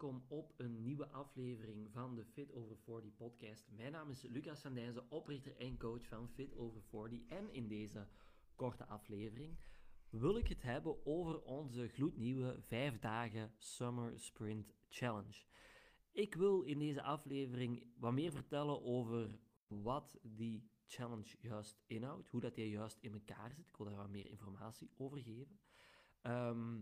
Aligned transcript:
welkom 0.00 0.24
op 0.28 0.52
een 0.56 0.82
nieuwe 0.82 1.08
aflevering 1.08 1.90
van 1.92 2.14
de 2.14 2.24
Fit 2.24 2.52
Over 2.52 2.76
40 2.76 3.14
podcast. 3.16 3.70
Mijn 3.76 3.92
naam 3.92 4.10
is 4.10 4.22
Lucas 4.22 4.60
van 4.60 4.74
Dijnzen, 4.74 5.10
oprichter 5.10 5.56
en 5.56 5.78
coach 5.78 6.06
van 6.06 6.28
Fit 6.28 6.56
Over 6.56 6.82
40. 6.82 7.26
En 7.28 7.52
in 7.52 7.68
deze 7.68 8.06
korte 8.54 8.86
aflevering 8.86 9.56
wil 10.10 10.36
ik 10.36 10.48
het 10.48 10.62
hebben 10.62 11.06
over 11.06 11.42
onze 11.42 11.88
gloednieuwe 11.88 12.56
5 12.60 12.98
dagen 12.98 13.52
Summer 13.58 14.18
Sprint 14.18 14.74
Challenge. 14.88 15.44
Ik 16.12 16.34
wil 16.34 16.62
in 16.62 16.78
deze 16.78 17.02
aflevering 17.02 17.86
wat 17.96 18.12
meer 18.12 18.32
vertellen 18.32 18.82
over 18.82 19.38
wat 19.66 20.18
die 20.22 20.70
challenge 20.86 21.36
juist 21.40 21.82
inhoudt, 21.86 22.28
hoe 22.28 22.40
dat 22.40 22.54
die 22.54 22.70
juist 22.70 22.98
in 23.00 23.12
elkaar 23.12 23.52
zit. 23.52 23.66
Ik 23.66 23.76
wil 23.76 23.86
daar 23.86 23.96
wat 23.96 24.10
meer 24.10 24.26
informatie 24.26 24.90
over 24.96 25.18
geven. 25.18 25.58
Ehm, 26.20 26.78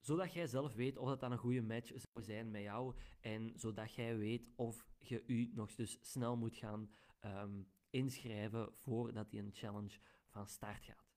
zodat 0.00 0.32
jij 0.32 0.46
zelf 0.46 0.74
weet 0.74 0.98
of 0.98 1.08
dat 1.08 1.20
dan 1.20 1.32
een 1.32 1.38
goede 1.38 1.62
match 1.62 1.88
zou 1.88 2.24
zijn 2.24 2.50
met 2.50 2.62
jou 2.62 2.94
en 3.20 3.52
zodat 3.54 3.94
jij 3.94 4.16
weet 4.16 4.48
of 4.56 4.86
je 4.98 5.22
u 5.26 5.50
nog 5.54 5.74
dus 5.74 5.98
snel 6.00 6.36
moet 6.36 6.56
gaan 6.56 6.90
um, 7.24 7.68
inschrijven 7.90 8.72
voordat 8.72 9.30
die 9.30 9.40
een 9.40 9.52
challenge 9.52 9.98
van 10.28 10.46
start 10.46 10.84
gaat. 10.84 11.08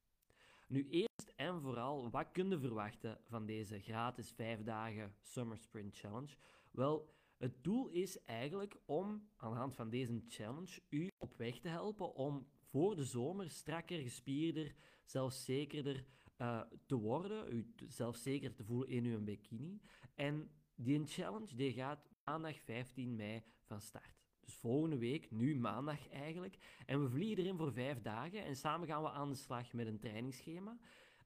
Nu 0.67 0.87
eerst 0.89 1.33
en 1.35 1.61
vooral, 1.61 2.09
wat 2.09 2.31
kun 2.31 2.49
je 2.49 2.59
verwachten 2.59 3.19
van 3.27 3.45
deze 3.45 3.79
gratis 3.79 4.31
5 4.31 4.63
dagen 4.63 5.15
Summer 5.21 5.57
Sprint 5.57 5.97
Challenge? 5.97 6.35
Wel, 6.71 7.13
het 7.37 7.63
doel 7.63 7.87
is 7.87 8.23
eigenlijk 8.23 8.77
om 8.85 9.29
aan 9.35 9.51
de 9.51 9.57
hand 9.57 9.75
van 9.75 9.89
deze 9.89 10.23
challenge 10.27 10.81
u 10.89 11.09
op 11.17 11.35
weg 11.35 11.59
te 11.59 11.67
helpen 11.67 12.15
om 12.15 12.47
voor 12.63 12.95
de 12.95 13.03
zomer 13.03 13.49
strakker, 13.49 13.99
gespierder, 13.99 14.75
zelfzekerder 15.05 16.05
uh, 16.43 16.61
te 16.85 16.95
worden, 16.95 17.53
u 17.53 17.73
zelfzeker 17.87 18.53
te 18.53 18.63
voelen 18.63 18.87
in 18.87 19.05
uw 19.05 19.23
bikini. 19.23 19.81
En 20.15 20.49
die 20.75 21.05
challenge 21.05 21.55
die 21.55 21.73
gaat 21.73 22.09
maandag 22.23 22.59
15 22.59 23.15
mei 23.15 23.43
van 23.63 23.81
start. 23.81 24.21
Dus 24.39 24.53
volgende 24.53 24.97
week, 24.97 25.31
nu 25.31 25.55
maandag 25.55 26.09
eigenlijk. 26.09 26.57
En 26.85 27.01
we 27.01 27.09
vliegen 27.09 27.43
erin 27.43 27.57
voor 27.57 27.73
vijf 27.73 28.01
dagen 28.01 28.43
en 28.43 28.55
samen 28.55 28.87
gaan 28.87 29.03
we 29.03 29.09
aan 29.09 29.29
de 29.29 29.35
slag 29.35 29.73
met 29.73 29.87
een 29.87 29.99
trainingsschema. 29.99 30.77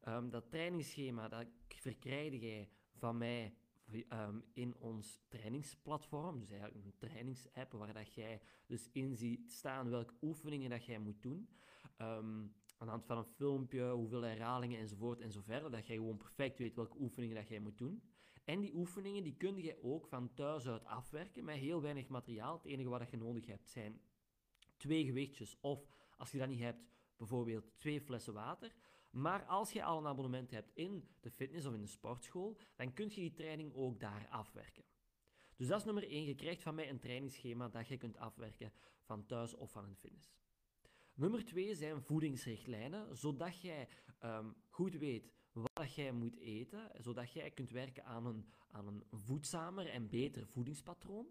Um, 0.08 0.30
dat 0.30 0.50
trainingsschema 0.50 1.27
dat 1.27 1.47
verkrijg 1.67 2.42
jij 2.42 2.70
van 2.94 3.17
mij 3.17 3.53
um, 4.09 4.44
in 4.53 4.75
ons 4.77 5.22
trainingsplatform. 5.27 6.39
Dus 6.39 6.49
eigenlijk 6.49 6.86
een 6.86 6.97
trainingsapp 6.97 7.72
waar 7.72 7.94
dat 7.94 8.14
jij 8.14 8.42
dus 8.66 8.89
in 8.92 9.16
ziet 9.16 9.52
staan 9.52 9.89
welke 9.89 10.14
oefeningen 10.22 10.70
dat 10.70 10.86
jij 10.86 10.99
moet 10.99 11.22
doen. 11.22 11.49
Um, 12.02 12.53
aan 12.78 12.88
de 12.88 12.94
hand 12.94 13.06
van 13.06 13.17
een 13.17 13.25
filmpje, 13.25 13.92
hoeveel 13.92 14.22
herhalingen 14.22 14.80
enzovoort 14.80 15.22
en 15.22 15.31
zo 15.31 15.42
verder, 15.42 15.72
dat 15.72 15.88
jij 15.88 15.95
gewoon 15.95 16.17
perfect 16.17 16.58
weet 16.58 16.75
welke 16.75 17.00
oefeningen 17.00 17.36
dat 17.36 17.47
jij 17.47 17.59
moet 17.59 17.78
doen. 17.78 18.03
En 18.44 18.59
die 18.59 18.75
oefeningen 18.75 19.23
die 19.23 19.36
kun 19.36 19.58
je 19.58 19.83
ook 19.83 20.08
van 20.08 20.33
thuis 20.33 20.67
uit 20.67 20.86
afwerken 20.86 21.44
met 21.44 21.55
heel 21.55 21.81
weinig 21.81 22.08
materiaal. 22.08 22.53
Het 22.53 22.66
enige 22.66 22.89
wat 22.89 23.09
je 23.11 23.17
nodig 23.17 23.45
hebt 23.45 23.70
zijn 23.70 24.02
twee 24.78 25.05
gewichtjes 25.05 25.58
of 25.59 25.88
als 26.17 26.31
je 26.31 26.38
dat 26.38 26.48
niet 26.48 26.59
hebt, 26.59 26.80
bijvoorbeeld 27.17 27.78
twee 27.78 28.02
flessen 28.02 28.33
water. 28.33 28.73
Maar 29.09 29.45
als 29.45 29.72
je 29.72 29.83
al 29.83 29.98
een 29.98 30.08
abonnement 30.08 30.52
hebt 30.52 30.72
in 30.73 31.09
de 31.20 31.31
fitness 31.31 31.66
of 31.66 31.73
in 31.73 31.81
de 31.81 31.88
sportschool, 31.88 32.58
dan 32.75 32.94
kun 32.94 33.09
je 33.09 33.16
die 33.16 33.33
training 33.33 33.73
ook 33.73 34.00
daar 34.00 34.28
afwerken. 34.30 34.83
Dus 35.55 35.67
dat 35.67 35.80
is 35.80 35.86
nummer 35.86 36.09
1. 36.09 36.23
Je 36.23 36.36
krijgt 36.36 36.61
van 36.61 36.75
mij 36.75 36.89
een 36.89 37.00
trainingsschema 37.00 37.70
dat 37.70 37.88
je 37.88 37.98
kunt 37.98 38.17
afwerken 38.17 38.73
van 39.02 39.25
thuis 39.25 39.53
of 39.53 39.72
van 39.72 39.83
een 39.83 39.95
fitness. 39.95 40.36
Nummer 41.18 41.46
2 41.46 41.76
zijn 41.76 42.02
voedingsrichtlijnen, 42.02 43.18
zodat 43.18 43.62
jij 43.62 43.88
um, 44.23 44.56
goed 44.70 44.94
weet 44.94 45.32
wat 45.52 45.94
jij 45.94 46.12
moet 46.12 46.38
eten, 46.38 46.92
zodat 46.98 47.32
jij 47.32 47.52
kunt 47.52 47.72
werken 47.72 48.06
aan 48.06 48.26
een, 48.26 48.46
aan 48.72 48.88
een 48.88 49.04
voedzamer 49.12 49.90
en 49.90 50.10
beter 50.10 50.48
voedingspatroon. 50.48 51.28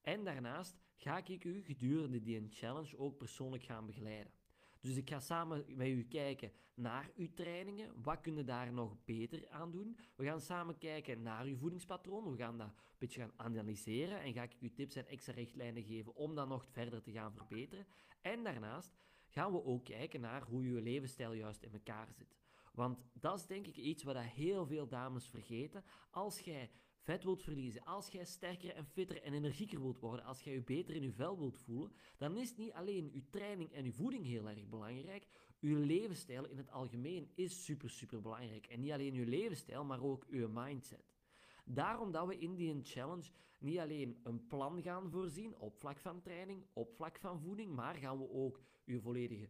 En 0.00 0.24
daarnaast 0.24 0.76
ga 0.96 1.26
ik 1.26 1.44
u 1.44 1.62
gedurende 1.62 2.20
die 2.20 2.46
challenge 2.50 2.98
ook 2.98 3.16
persoonlijk 3.16 3.62
gaan 3.62 3.86
begeleiden. 3.86 4.32
Dus 4.80 4.96
ik 4.96 5.08
ga 5.08 5.20
samen 5.20 5.64
met 5.76 5.88
u 5.88 6.04
kijken 6.04 6.52
naar 6.74 7.10
uw 7.16 7.28
trainingen. 7.34 8.02
Wat 8.02 8.20
kun 8.20 8.36
je 8.36 8.44
daar 8.44 8.72
nog 8.72 9.04
beter 9.04 9.48
aan 9.48 9.70
doen? 9.70 9.98
We 10.16 10.24
gaan 10.24 10.40
samen 10.40 10.78
kijken 10.78 11.22
naar 11.22 11.44
uw 11.44 11.56
voedingspatroon. 11.56 12.30
We 12.30 12.36
gaan 12.36 12.58
dat 12.58 12.66
een 12.66 12.74
beetje 12.98 13.20
gaan 13.20 13.32
analyseren. 13.36 14.20
En 14.20 14.32
ga 14.32 14.42
ik 14.42 14.56
u 14.60 14.72
tips 14.72 14.94
en 14.94 15.06
extra 15.06 15.32
richtlijnen 15.32 15.82
geven 15.82 16.14
om 16.14 16.34
dat 16.34 16.48
nog 16.48 16.66
verder 16.66 17.02
te 17.02 17.12
gaan 17.12 17.32
verbeteren. 17.32 17.86
En 18.20 18.44
daarnaast 18.44 18.92
gaan 19.28 19.52
we 19.52 19.64
ook 19.64 19.84
kijken 19.84 20.20
naar 20.20 20.42
hoe 20.42 20.64
je 20.64 20.82
levensstijl 20.82 21.32
juist 21.32 21.62
in 21.62 21.72
elkaar 21.72 22.08
zit. 22.12 22.36
Want 22.72 23.04
dat 23.12 23.38
is 23.38 23.46
denk 23.46 23.66
ik 23.66 23.76
iets 23.76 24.02
wat 24.02 24.18
heel 24.18 24.66
veel 24.66 24.88
dames 24.88 25.26
vergeten. 25.26 25.84
Als 26.10 26.40
jij 26.40 26.70
vet 26.98 27.24
wilt 27.24 27.42
verliezen, 27.42 27.84
als 27.84 28.08
jij 28.08 28.24
sterker 28.24 28.74
en 28.74 28.84
fitter 28.84 29.22
en 29.22 29.32
energieker 29.32 29.80
wilt 29.80 29.98
worden, 29.98 30.24
als 30.24 30.42
jij 30.42 30.52
je 30.52 30.62
beter 30.62 30.94
in 30.94 31.02
je 31.02 31.12
vel 31.12 31.38
wilt 31.38 31.58
voelen, 31.58 31.92
dan 32.16 32.36
is 32.36 32.56
niet 32.56 32.72
alleen 32.72 33.10
je 33.12 33.28
training 33.30 33.72
en 33.72 33.84
je 33.84 33.92
voeding 33.92 34.24
heel 34.24 34.48
erg 34.48 34.68
belangrijk. 34.68 35.26
Je 35.58 35.74
levensstijl 35.74 36.46
in 36.46 36.56
het 36.56 36.70
algemeen 36.70 37.30
is 37.34 37.64
super, 37.64 37.90
super 37.90 38.20
belangrijk. 38.20 38.66
En 38.66 38.80
niet 38.80 38.92
alleen 38.92 39.14
je 39.14 39.26
levensstijl, 39.26 39.84
maar 39.84 40.02
ook 40.02 40.26
je 40.30 40.48
mindset. 40.48 41.16
Daarom 41.64 42.12
dat 42.12 42.26
we 42.26 42.38
in 42.38 42.54
die 42.54 42.80
challenge 42.82 43.30
niet 43.58 43.78
alleen 43.78 44.20
een 44.22 44.46
plan 44.46 44.82
gaan 44.82 45.10
voorzien 45.10 45.56
op 45.56 45.76
vlak 45.76 45.98
van 45.98 46.20
training, 46.20 46.66
op 46.72 46.94
vlak 46.94 47.18
van 47.18 47.40
voeding, 47.40 47.74
maar 47.74 47.94
gaan 47.94 48.18
we 48.18 48.30
ook 48.30 48.60
je 48.88 49.00
volledige 49.00 49.48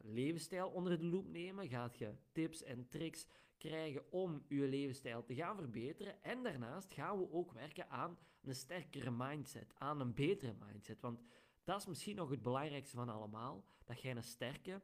levensstijl 0.00 0.68
onder 0.68 0.98
de 0.98 1.04
loep 1.04 1.28
nemen. 1.28 1.68
Gaat 1.68 1.98
je 1.98 2.14
tips 2.32 2.62
en 2.62 2.88
tricks 2.88 3.26
krijgen 3.58 4.12
om 4.12 4.44
je 4.48 4.68
levensstijl 4.68 5.24
te 5.24 5.34
gaan 5.34 5.56
verbeteren. 5.56 6.22
En 6.22 6.42
daarnaast 6.42 6.92
gaan 6.92 7.18
we 7.18 7.32
ook 7.32 7.52
werken 7.52 7.90
aan 7.90 8.18
een 8.42 8.54
sterkere 8.54 9.10
mindset, 9.10 9.74
aan 9.74 10.00
een 10.00 10.14
betere 10.14 10.54
mindset. 10.66 11.00
Want 11.00 11.20
dat 11.64 11.80
is 11.80 11.86
misschien 11.86 12.16
nog 12.16 12.30
het 12.30 12.42
belangrijkste 12.42 12.96
van 12.96 13.08
allemaal, 13.08 13.64
dat 13.84 14.00
jij 14.00 14.16
een 14.16 14.22
sterke 14.22 14.82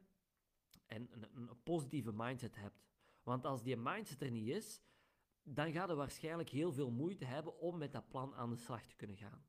en 0.85 1.07
een, 1.11 1.27
een 1.35 1.63
positieve 1.63 2.11
mindset 2.13 2.55
hebt. 2.55 2.83
Want 3.23 3.45
als 3.45 3.63
die 3.63 3.77
mindset 3.77 4.21
er 4.21 4.31
niet 4.31 4.47
is, 4.47 4.81
dan 5.43 5.71
ga 5.71 5.87
je 5.87 5.95
waarschijnlijk 5.95 6.49
heel 6.49 6.71
veel 6.71 6.91
moeite 6.91 7.25
hebben 7.25 7.59
om 7.59 7.77
met 7.77 7.91
dat 7.91 8.09
plan 8.09 8.35
aan 8.35 8.49
de 8.49 8.55
slag 8.55 8.85
te 8.85 8.95
kunnen 8.95 9.17
gaan. 9.17 9.45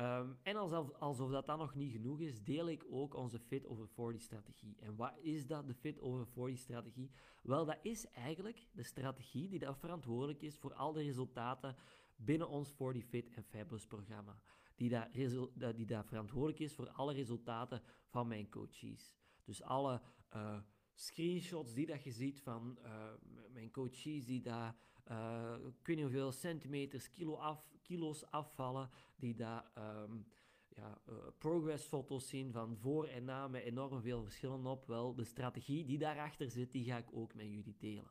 Um, 0.00 0.38
en 0.42 0.56
alsof, 0.56 0.92
alsof 0.92 1.30
dat 1.30 1.46
dan 1.46 1.58
nog 1.58 1.74
niet 1.74 1.92
genoeg 1.92 2.20
is, 2.20 2.42
deel 2.42 2.68
ik 2.68 2.84
ook 2.90 3.14
onze 3.14 3.38
Fit 3.38 3.66
Over 3.66 3.88
40 3.88 4.22
strategie. 4.22 4.76
En 4.80 4.96
wat 4.96 5.12
is 5.20 5.46
dat, 5.46 5.66
de 5.66 5.74
Fit 5.74 6.00
Over 6.00 6.26
40 6.26 6.58
strategie? 6.58 7.10
Wel, 7.42 7.64
dat 7.64 7.78
is 7.82 8.06
eigenlijk 8.06 8.66
de 8.72 8.82
strategie 8.82 9.48
die 9.48 9.58
dat 9.58 9.78
verantwoordelijk 9.78 10.42
is 10.42 10.58
voor 10.58 10.74
al 10.74 10.92
de 10.92 11.02
resultaten 11.02 11.76
binnen 12.16 12.48
ons 12.48 12.72
40 12.72 13.04
Fit 13.04 13.30
en 13.30 13.44
Fabulous 13.44 13.86
programma. 13.86 14.40
Die 14.74 14.88
dat, 14.88 15.76
die 15.76 15.86
verantwoordelijk 15.86 16.58
is 16.58 16.74
voor 16.74 16.90
alle 16.90 17.12
resultaten 17.12 17.82
van 18.06 18.28
mijn 18.28 18.48
coaches. 18.48 19.14
Dus 19.44 19.62
alle... 19.62 20.00
Uh, 20.34 20.58
screenshots 21.00 21.74
die 21.74 21.86
dat 21.86 22.02
je 22.04 22.12
ziet 22.12 22.40
van 22.40 22.78
uh, 22.84 23.12
mijn 23.52 23.70
coaches 23.70 24.24
die 24.24 24.40
daar, 24.40 24.76
uh, 25.10 25.54
ik 25.80 25.86
weet 25.86 26.00
hoeveel 26.00 26.32
centimeters, 26.32 27.10
kilo 27.10 27.34
af, 27.34 27.68
kilo's 27.82 28.24
afvallen, 28.30 28.90
die 29.16 29.34
daar 29.34 29.70
um, 29.78 30.26
ja, 30.68 31.00
uh, 31.08 31.14
progressfoto's 31.38 32.28
zien 32.28 32.52
van 32.52 32.76
voor 32.76 33.06
en 33.06 33.24
na 33.24 33.48
met 33.48 33.62
enorm 33.62 34.00
veel 34.00 34.22
verschillen 34.22 34.66
op. 34.66 34.86
Wel, 34.86 35.14
de 35.14 35.24
strategie 35.24 35.84
die 35.84 35.98
daarachter 35.98 36.50
zit, 36.50 36.72
die 36.72 36.84
ga 36.84 36.96
ik 36.96 37.08
ook 37.12 37.34
met 37.34 37.46
jullie 37.46 37.76
delen. 37.78 38.10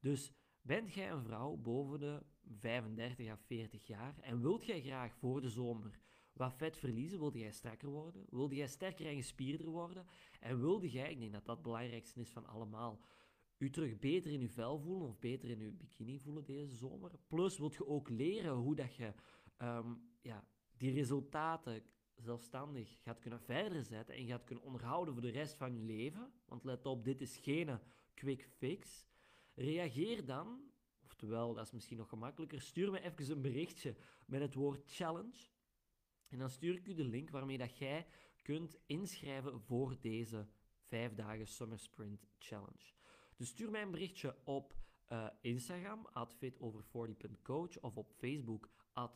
Dus 0.00 0.32
bent 0.60 0.92
jij 0.94 1.10
een 1.10 1.22
vrouw 1.22 1.56
boven 1.56 2.00
de 2.00 2.22
35 2.60 3.28
à 3.28 3.36
40 3.36 3.86
jaar 3.86 4.18
en 4.20 4.40
wilt 4.40 4.64
jij 4.64 4.80
graag 4.82 5.14
voor 5.14 5.40
de 5.40 5.48
zomer 5.48 6.00
wat 6.32 6.54
vet 6.56 6.76
verliezen? 6.76 7.18
Wilde 7.18 7.38
jij 7.38 7.52
strakker 7.52 7.88
worden? 7.88 8.26
Wilde 8.30 8.54
jij 8.54 8.66
sterker 8.66 9.06
en 9.06 9.16
gespierder 9.16 9.66
worden? 9.66 10.06
En 10.40 10.60
wilde 10.60 10.90
jij, 10.90 11.10
ik 11.10 11.18
denk 11.18 11.32
dat 11.32 11.44
dat 11.44 11.54
het 11.54 11.64
belangrijkste 11.64 12.20
is 12.20 12.30
van 12.30 12.46
allemaal, 12.46 13.00
u 13.62 13.70
terug 13.70 13.98
beter 13.98 14.30
in 14.30 14.40
uw 14.40 14.48
vel 14.48 14.78
voelen 14.78 15.08
of 15.08 15.18
beter 15.18 15.50
in 15.50 15.60
uw 15.60 15.76
bikini 15.76 16.18
voelen 16.20 16.44
deze 16.44 16.76
zomer? 16.76 17.10
Plus 17.26 17.58
wilt 17.58 17.74
je 17.74 17.86
ook 17.86 18.08
leren 18.08 18.52
hoe 18.54 18.74
dat 18.74 18.94
je 18.94 19.12
um, 19.58 20.10
ja, 20.20 20.46
die 20.76 20.92
resultaten 20.92 21.82
zelfstandig 22.14 22.98
gaat 23.02 23.18
kunnen 23.18 23.40
verder 23.40 23.82
zetten 23.82 24.14
en 24.14 24.26
gaat 24.26 24.44
kunnen 24.44 24.64
onderhouden 24.64 25.14
voor 25.14 25.22
de 25.22 25.30
rest 25.30 25.54
van 25.54 25.74
je 25.74 25.82
leven. 25.82 26.32
Want 26.44 26.64
let 26.64 26.86
op, 26.86 27.04
dit 27.04 27.20
is 27.20 27.36
geen 27.36 27.78
quick 28.14 28.48
fix. 28.56 29.06
Reageer 29.54 30.24
dan, 30.24 30.70
oftewel, 31.04 31.54
dat 31.54 31.64
is 31.64 31.72
misschien 31.72 31.96
nog 31.96 32.08
gemakkelijker, 32.08 32.60
stuur 32.60 32.90
me 32.90 33.00
even 33.00 33.30
een 33.30 33.42
berichtje 33.42 33.96
met 34.26 34.40
het 34.40 34.54
woord 34.54 34.90
challenge. 34.90 35.48
En 36.28 36.38
dan 36.38 36.50
stuur 36.50 36.74
ik 36.74 36.86
u 36.86 36.94
de 36.94 37.04
link 37.04 37.30
waarmee 37.30 37.58
dat 37.58 37.76
jij 37.76 38.06
kunt 38.42 38.78
inschrijven 38.86 39.60
voor 39.60 39.96
deze 40.00 40.48
5 40.80 41.14
dagen 41.14 41.46
Summer 41.46 41.78
Sprint 41.78 42.28
Challenge. 42.38 43.01
Dus 43.36 43.48
stuur 43.48 43.70
mij 43.70 43.82
een 43.82 43.90
berichtje 43.90 44.36
op 44.44 44.74
uh, 45.12 45.26
Instagram, 45.40 46.06
at 46.12 46.34
fitover40.coach, 46.34 47.80
of 47.80 47.96
op 47.96 48.12
Facebook, 48.12 48.70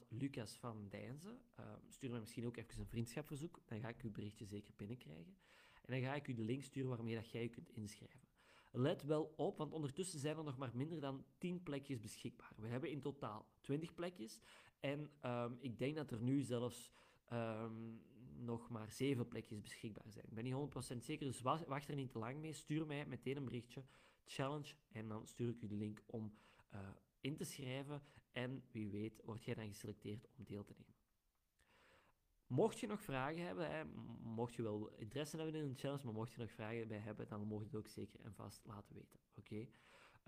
Lucas 0.09 0.57
van 0.57 0.89
Dijnzen. 0.89 1.41
Uh, 1.61 1.67
stuur 1.89 2.11
mij 2.11 2.21
misschien 2.21 2.47
ook 2.47 2.57
even 2.57 2.81
een 2.81 2.87
vriendschapverzoek, 2.87 3.61
dan 3.65 3.81
ga 3.81 3.89
ik 3.89 4.03
uw 4.03 4.11
berichtje 4.11 4.47
zeker 4.47 4.73
binnenkrijgen. 4.77 5.37
En 5.83 5.93
dan 5.93 6.01
ga 6.01 6.15
ik 6.15 6.29
u 6.29 6.35
de 6.35 6.43
link 6.43 6.63
sturen 6.63 6.89
waarmee 6.89 7.15
dat 7.15 7.31
jij 7.31 7.43
je 7.43 7.49
kunt 7.49 7.71
inschrijven. 7.71 8.29
Let 8.73 9.03
wel 9.03 9.33
op, 9.37 9.59
want 9.59 9.73
ondertussen 9.73 10.21
zijn 10.21 10.37
er 10.37 10.45
nog 10.45 10.57
maar 10.57 10.71
minder 10.75 11.01
dan 11.01 11.25
10 11.39 11.63
plekjes 11.63 12.01
beschikbaar. 12.01 12.53
We 12.57 12.69
hebben 12.69 12.91
in 12.91 13.01
totaal 13.01 13.47
20 13.61 13.95
plekjes. 13.95 14.41
En 14.81 15.11
ehm, 15.21 15.53
ik 15.59 15.79
denk 15.79 15.97
dat 15.97 16.11
er 16.11 16.21
nu 16.21 16.43
zelfs 16.43 16.93
ehm, 17.25 17.95
nog 18.39 18.69
maar 18.69 18.91
7 18.91 19.29
plekjes 19.29 19.61
beschikbaar 19.61 20.13
zijn. 20.13 20.25
Ik 20.27 20.35
ben 20.35 20.45
niet 20.45 20.95
100% 20.95 20.97
zeker, 20.97 21.27
dus 21.27 21.41
wacht 21.41 21.89
er 21.89 21.95
niet 21.95 22.11
te 22.11 22.19
lang 22.19 22.41
mee. 22.41 22.53
Stuur 22.53 22.87
mij 22.87 23.07
meteen 23.07 23.37
een 23.37 23.45
berichtje, 23.45 23.85
challenge, 24.25 24.75
en 24.89 25.09
dan 25.09 25.27
stuur 25.27 25.49
ik 25.49 25.61
u 25.61 25.67
de 25.67 25.75
link 25.75 26.03
om 26.07 26.35
uh, 26.75 26.81
in 27.21 27.37
te 27.37 27.45
schrijven. 27.45 28.03
En 28.33 28.65
wie 28.71 28.91
weet, 28.91 29.23
word 29.25 29.45
jij 29.45 29.55
dan 29.55 29.67
geselecteerd 29.67 30.29
om 30.37 30.45
deel 30.45 30.65
te 30.65 30.75
nemen. 30.77 30.95
Mocht 32.47 32.81
je 32.81 32.87
nog 32.87 33.03
vragen 33.03 33.47
hebben, 33.47 33.71
hè, 33.71 33.85
mocht 34.21 34.55
je 34.55 34.63
wel 34.63 34.89
interesse 34.89 35.37
hebben 35.37 35.55
in 35.55 35.69
een 35.69 35.77
challenge, 35.77 36.05
maar 36.05 36.15
mocht 36.15 36.33
je 36.33 36.39
nog 36.39 36.51
vragen 36.51 36.89
bij 36.89 36.99
hebben, 36.99 37.29
dan 37.29 37.47
mocht 37.47 37.63
je 37.63 37.69
het 37.69 37.77
ook 37.77 37.89
zeker 37.89 38.21
en 38.21 38.35
vast 38.35 38.65
laten 38.65 38.95
weten. 38.95 39.21
Oké? 39.35 39.69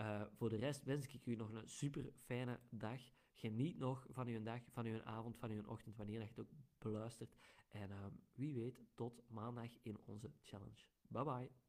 Uh, 0.00 0.22
voor 0.32 0.48
de 0.48 0.56
rest 0.56 0.84
wens 0.84 1.06
ik 1.06 1.26
u 1.26 1.34
nog 1.34 1.52
een 1.52 1.68
super 1.68 2.12
fijne 2.14 2.60
dag. 2.70 3.00
Geniet 3.34 3.78
nog 3.78 4.06
van 4.10 4.26
uw 4.26 4.42
dag, 4.42 4.60
van 4.70 4.86
uw 4.86 5.02
avond, 5.02 5.38
van 5.38 5.50
uw 5.50 5.66
ochtend, 5.66 5.96
wanneer 5.96 6.20
je 6.20 6.26
het 6.26 6.38
ook 6.38 6.50
beluistert. 6.78 7.36
En 7.68 7.90
uh, 7.90 8.06
wie 8.34 8.54
weet, 8.54 8.80
tot 8.94 9.22
maandag 9.28 9.70
in 9.82 9.98
onze 10.04 10.32
challenge. 10.42 10.86
Bye 11.08 11.24
bye. 11.24 11.67